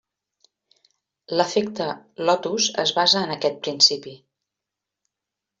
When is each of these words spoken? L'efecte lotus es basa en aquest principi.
L'efecte 1.41 1.87
lotus 2.29 2.71
es 2.85 2.95
basa 3.01 3.23
en 3.27 3.37
aquest 3.37 3.63
principi. 3.69 4.19